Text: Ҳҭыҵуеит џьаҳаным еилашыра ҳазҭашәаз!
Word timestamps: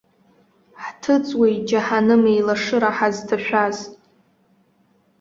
Ҳҭыҵуеит 0.83 1.59
џьаҳаным 1.67 2.23
еилашыра 2.31 2.89
ҳазҭашәаз! 2.95 3.77